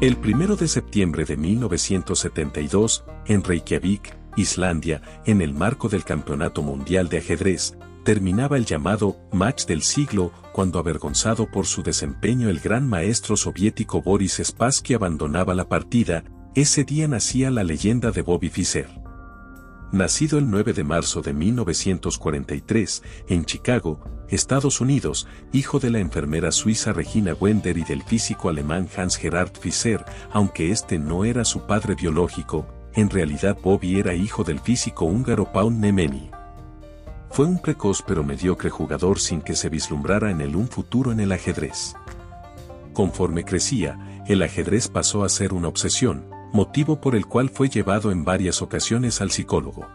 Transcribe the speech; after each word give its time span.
El 0.00 0.16
1 0.16 0.54
de 0.54 0.68
septiembre 0.68 1.24
de 1.24 1.36
1972, 1.36 3.04
en 3.26 3.42
Reykjavik, 3.42 4.16
Islandia, 4.36 5.02
en 5.26 5.42
el 5.42 5.52
marco 5.52 5.88
del 5.88 6.04
Campeonato 6.04 6.62
Mundial 6.62 7.08
de 7.08 7.18
Ajedrez, 7.18 7.76
terminaba 8.04 8.56
el 8.58 8.64
llamado 8.64 9.16
match 9.32 9.66
del 9.66 9.82
siglo 9.82 10.32
cuando 10.52 10.78
avergonzado 10.78 11.50
por 11.50 11.66
su 11.66 11.82
desempeño 11.82 12.48
el 12.48 12.60
gran 12.60 12.88
maestro 12.88 13.36
soviético 13.36 14.00
Boris 14.00 14.40
Spassky 14.40 14.94
abandonaba 14.94 15.52
la 15.56 15.68
partida, 15.68 16.22
ese 16.54 16.84
día 16.84 17.08
nacía 17.08 17.50
la 17.50 17.64
leyenda 17.64 18.12
de 18.12 18.22
Bobby 18.22 18.50
Fischer. 18.50 18.97
Nacido 19.92 20.38
el 20.38 20.50
9 20.50 20.74
de 20.74 20.84
marzo 20.84 21.22
de 21.22 21.32
1943 21.32 23.02
en 23.28 23.46
Chicago, 23.46 24.00
Estados 24.28 24.82
Unidos, 24.82 25.26
hijo 25.50 25.78
de 25.78 25.88
la 25.88 25.98
enfermera 25.98 26.52
suiza 26.52 26.92
Regina 26.92 27.32
Wender 27.32 27.78
y 27.78 27.84
del 27.84 28.02
físico 28.02 28.50
alemán 28.50 28.86
Hans 28.94 29.16
Gerhard 29.16 29.52
Fischer, 29.58 30.04
aunque 30.30 30.72
este 30.72 30.98
no 30.98 31.24
era 31.24 31.42
su 31.46 31.66
padre 31.66 31.94
biológico, 31.94 32.66
en 32.92 33.08
realidad 33.08 33.56
Bobby 33.62 33.98
era 33.98 34.12
hijo 34.12 34.44
del 34.44 34.60
físico 34.60 35.06
húngaro 35.06 35.50
Paul 35.50 35.80
Nemeni. 35.80 36.30
Fue 37.30 37.46
un 37.46 37.58
precoz 37.58 38.02
pero 38.06 38.22
mediocre 38.22 38.68
jugador 38.68 39.18
sin 39.18 39.40
que 39.40 39.56
se 39.56 39.70
vislumbrara 39.70 40.30
en 40.30 40.42
él 40.42 40.54
un 40.54 40.68
futuro 40.68 41.12
en 41.12 41.20
el 41.20 41.32
ajedrez. 41.32 41.94
Conforme 42.92 43.42
crecía, 43.42 44.22
el 44.28 44.42
ajedrez 44.42 44.88
pasó 44.88 45.24
a 45.24 45.30
ser 45.30 45.54
una 45.54 45.68
obsesión, 45.68 46.26
motivo 46.52 47.00
por 47.00 47.14
el 47.14 47.26
cual 47.26 47.50
fue 47.50 47.68
llevado 47.68 48.10
en 48.10 48.24
varias 48.24 48.62
ocasiones 48.62 49.20
al 49.20 49.30
psicólogo. 49.30 49.86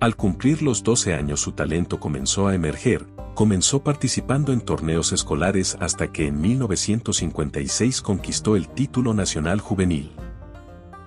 Al 0.00 0.16
cumplir 0.16 0.62
los 0.62 0.82
12 0.82 1.14
años 1.14 1.40
su 1.40 1.52
talento 1.52 2.00
comenzó 2.00 2.48
a 2.48 2.54
emerger, 2.54 3.06
comenzó 3.34 3.84
participando 3.84 4.52
en 4.52 4.62
torneos 4.62 5.12
escolares 5.12 5.76
hasta 5.80 6.10
que 6.10 6.26
en 6.26 6.40
1956 6.40 8.00
conquistó 8.00 8.56
el 8.56 8.68
título 8.68 9.12
nacional 9.12 9.60
juvenil. 9.60 10.12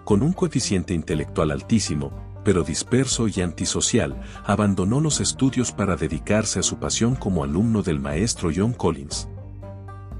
Con 0.04 0.22
un 0.22 0.34
coeficiente 0.34 0.94
intelectual 0.94 1.52
altísimo, 1.52 2.12
pero 2.44 2.64
disperso 2.64 3.28
y 3.28 3.42
antisocial, 3.42 4.22
abandonó 4.46 5.00
los 5.00 5.22
estudios 5.22 5.72
para 5.72 5.96
dedicarse 5.96 6.60
a 6.60 6.64
su 6.64 6.78
pasión 6.78 7.16
como 7.16 7.44
alumno 7.44 7.82
del 7.82 8.00
maestro 8.00 8.52
John 8.56 8.74
Collins. 8.74 9.28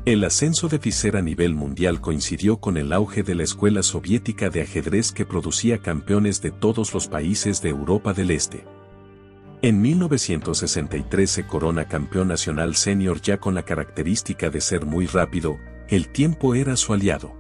El 0.06 0.26
ascenso 0.26 0.68
de 0.68 0.80
Fischer 0.80 1.16
a 1.16 1.22
nivel 1.22 1.56
mundial 1.56 2.02
coincidió 2.02 2.58
con 2.58 2.76
el 2.76 2.92
auge 2.92 3.24
de 3.24 3.36
la 3.36 3.44
escuela 3.44 3.82
soviética 3.84 4.50
de 4.50 4.62
ajedrez 4.62 5.14
que 5.14 5.26
producía 5.26 5.78
campeones 5.78 6.42
de 6.42 6.52
todos 6.52 6.94
los 6.94 7.08
países 7.08 7.62
de 7.62 7.70
Europa 7.70 8.14
del 8.14 8.32
Este. 8.32 8.66
En 9.62 9.82
1963 9.82 11.32
se 11.32 11.48
corona 11.48 11.88
campeón 11.88 12.28
nacional 12.28 12.76
senior 12.76 13.22
ya 13.22 13.40
con 13.40 13.56
la 13.56 13.64
característica 13.64 14.50
de 14.50 14.60
ser 14.60 14.86
muy 14.86 15.06
rápido, 15.06 15.58
el 15.88 16.10
tiempo 16.10 16.54
era 16.54 16.76
su 16.76 16.92
aliado. 16.92 17.34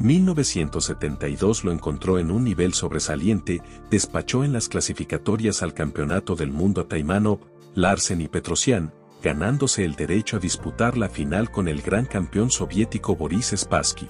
1972 0.00 1.62
lo 1.62 1.70
encontró 1.70 2.18
en 2.18 2.32
un 2.32 2.42
nivel 2.42 2.74
sobresaliente, 2.74 3.62
despachó 3.92 4.42
en 4.42 4.52
las 4.52 4.68
clasificatorias 4.68 5.62
al 5.62 5.72
Campeonato 5.72 6.34
del 6.34 6.50
Mundo 6.50 6.80
a 6.80 6.88
Taimanov, 6.88 7.38
Larsen 7.76 8.20
y 8.22 8.26
Petrosian, 8.26 8.92
ganándose 9.22 9.84
el 9.84 9.94
derecho 9.94 10.36
a 10.36 10.40
disputar 10.40 10.96
la 10.96 11.08
final 11.08 11.50
con 11.50 11.68
el 11.68 11.82
gran 11.82 12.06
campeón 12.06 12.50
soviético 12.50 13.16
Boris 13.16 13.54
Spassky. 13.56 14.08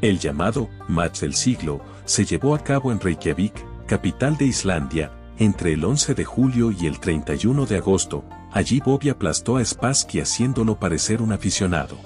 El 0.00 0.18
llamado 0.18 0.68
Match 0.88 1.20
del 1.20 1.34
siglo 1.34 1.80
se 2.04 2.24
llevó 2.24 2.54
a 2.54 2.58
cabo 2.58 2.92
en 2.92 3.00
Reykjavik, 3.00 3.86
capital 3.86 4.36
de 4.36 4.46
Islandia, 4.46 5.12
entre 5.38 5.72
el 5.72 5.84
11 5.84 6.14
de 6.14 6.24
julio 6.24 6.70
y 6.70 6.86
el 6.86 7.00
31 7.00 7.66
de 7.66 7.76
agosto. 7.76 8.24
Allí 8.52 8.80
Bobby 8.80 9.10
aplastó 9.10 9.56
a 9.56 9.64
Spassky 9.64 10.20
haciéndolo 10.20 10.78
parecer 10.78 11.20
un 11.22 11.32
aficionado. 11.32 11.96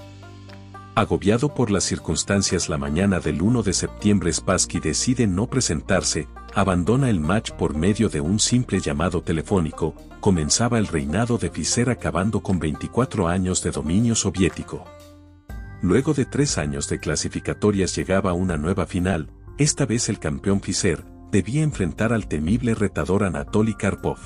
Agobiado 0.95 1.55
por 1.55 1.71
las 1.71 1.85
circunstancias 1.85 2.69
la 2.69 2.77
mañana 2.77 3.21
del 3.21 3.41
1 3.41 3.63
de 3.63 3.73
septiembre 3.73 4.33
Spassky 4.33 4.81
decide 4.81 5.27
no 5.27 5.47
presentarse, 5.47 6.27
abandona 6.55 7.11
el 7.11 7.21
match 7.21 7.53
por 7.53 7.75
medio 7.77 8.09
de 8.09 8.21
un 8.21 8.39
simple 8.39 8.81
llamado 8.81 9.23
telefónico, 9.23 9.95
comenzaba 10.21 10.79
el 10.79 10.87
reinado 10.87 11.39
de 11.39 11.51
Fischer 11.51 11.91
acabando 11.91 12.41
con 12.41 12.59
24 12.59 13.29
años 13.29 13.63
de 13.63 13.71
dominio 13.71 14.15
soviético. 14.15 14.85
Luego 15.83 16.13
de 16.13 16.27
tres 16.27 16.59
años 16.59 16.89
de 16.89 16.99
clasificatorias 16.99 17.97
llegaba 17.97 18.33
una 18.33 18.57
nueva 18.57 18.87
final, 18.87 19.31
esta 19.59 19.87
vez 19.87 20.09
el 20.09 20.19
campeón 20.19 20.61
Fischer 20.61 21.05
debía 21.31 21.63
enfrentar 21.63 22.13
al 22.13 22.27
temible 22.27 22.75
retador 22.75 23.25
Anatoly 23.25 23.75
Karpov. 23.75 24.19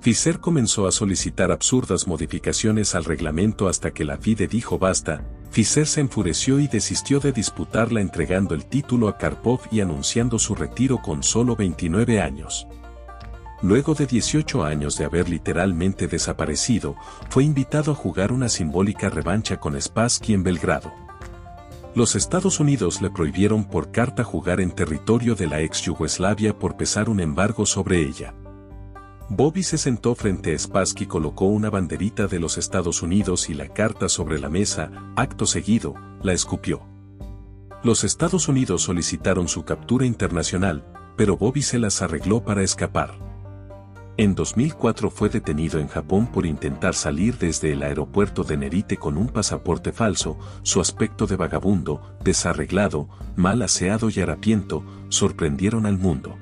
Fischer 0.00 0.40
comenzó 0.40 0.86
a 0.86 0.92
solicitar 0.92 1.52
absurdas 1.52 2.08
modificaciones 2.08 2.94
al 2.94 3.04
reglamento 3.04 3.68
hasta 3.68 3.92
que 3.92 4.04
la 4.04 4.18
FIDE 4.18 4.48
dijo 4.48 4.78
basta, 4.78 5.24
Fischer 5.52 5.86
se 5.86 6.00
enfureció 6.00 6.58
y 6.60 6.66
desistió 6.66 7.20
de 7.20 7.30
disputarla 7.30 8.00
entregando 8.00 8.54
el 8.54 8.64
título 8.64 9.08
a 9.08 9.18
Karpov 9.18 9.60
y 9.70 9.82
anunciando 9.82 10.38
su 10.38 10.54
retiro 10.54 11.02
con 11.02 11.22
solo 11.22 11.56
29 11.56 12.22
años. 12.22 12.66
Luego 13.60 13.94
de 13.94 14.06
18 14.06 14.64
años 14.64 14.96
de 14.96 15.04
haber 15.04 15.28
literalmente 15.28 16.08
desaparecido, 16.08 16.96
fue 17.28 17.44
invitado 17.44 17.92
a 17.92 17.94
jugar 17.94 18.32
una 18.32 18.48
simbólica 18.48 19.10
revancha 19.10 19.60
con 19.60 19.78
Spassky 19.78 20.32
en 20.32 20.42
Belgrado. 20.42 20.90
Los 21.94 22.16
Estados 22.16 22.58
Unidos 22.58 23.02
le 23.02 23.10
prohibieron 23.10 23.66
por 23.66 23.92
carta 23.92 24.24
jugar 24.24 24.58
en 24.58 24.70
territorio 24.70 25.34
de 25.34 25.48
la 25.48 25.60
ex 25.60 25.82
Yugoslavia 25.82 26.58
por 26.58 26.78
pesar 26.78 27.10
un 27.10 27.20
embargo 27.20 27.66
sobre 27.66 28.00
ella. 28.00 28.32
Bobby 29.34 29.62
se 29.62 29.78
sentó 29.78 30.14
frente 30.14 30.54
a 30.54 30.58
Spassky, 30.58 31.06
colocó 31.06 31.46
una 31.46 31.70
banderita 31.70 32.26
de 32.26 32.38
los 32.38 32.58
Estados 32.58 33.00
Unidos 33.00 33.48
y 33.48 33.54
la 33.54 33.66
carta 33.68 34.10
sobre 34.10 34.38
la 34.38 34.50
mesa, 34.50 34.90
acto 35.16 35.46
seguido, 35.46 35.94
la 36.22 36.34
escupió. 36.34 36.82
Los 37.82 38.04
Estados 38.04 38.48
Unidos 38.48 38.82
solicitaron 38.82 39.48
su 39.48 39.64
captura 39.64 40.04
internacional, 40.04 40.84
pero 41.16 41.38
Bobby 41.38 41.62
se 41.62 41.78
las 41.78 42.02
arregló 42.02 42.44
para 42.44 42.62
escapar. 42.62 43.14
En 44.18 44.34
2004 44.34 45.08
fue 45.08 45.30
detenido 45.30 45.80
en 45.80 45.88
Japón 45.88 46.26
por 46.26 46.44
intentar 46.44 46.92
salir 46.92 47.38
desde 47.38 47.72
el 47.72 47.84
aeropuerto 47.84 48.44
de 48.44 48.58
Nerite 48.58 48.98
con 48.98 49.16
un 49.16 49.28
pasaporte 49.28 49.92
falso, 49.92 50.38
su 50.60 50.78
aspecto 50.78 51.26
de 51.26 51.36
vagabundo, 51.36 52.18
desarreglado, 52.22 53.08
mal 53.34 53.62
aseado 53.62 54.10
y 54.10 54.20
harapiento, 54.20 54.84
sorprendieron 55.08 55.86
al 55.86 55.96
mundo. 55.96 56.36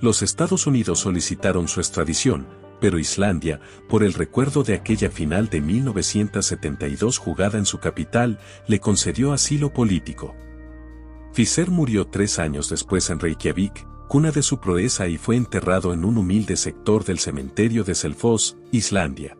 Los 0.00 0.22
Estados 0.22 0.66
Unidos 0.66 1.00
solicitaron 1.00 1.68
su 1.68 1.80
extradición, 1.80 2.46
pero 2.80 2.98
Islandia, 2.98 3.60
por 3.88 4.02
el 4.02 4.14
recuerdo 4.14 4.62
de 4.62 4.74
aquella 4.74 5.10
final 5.10 5.48
de 5.50 5.60
1972 5.60 7.18
jugada 7.18 7.58
en 7.58 7.66
su 7.66 7.78
capital, 7.78 8.38
le 8.66 8.80
concedió 8.80 9.32
asilo 9.32 9.72
político. 9.74 10.34
Fischer 11.32 11.70
murió 11.70 12.06
tres 12.06 12.38
años 12.38 12.70
después 12.70 13.10
en 13.10 13.20
Reykjavik, 13.20 13.86
cuna 14.08 14.32
de 14.32 14.42
su 14.42 14.58
proeza 14.58 15.06
y 15.06 15.18
fue 15.18 15.36
enterrado 15.36 15.92
en 15.92 16.04
un 16.04 16.16
humilde 16.16 16.56
sector 16.56 17.04
del 17.04 17.18
cementerio 17.18 17.84
de 17.84 17.94
Selfoss, 17.94 18.56
Islandia. 18.72 19.36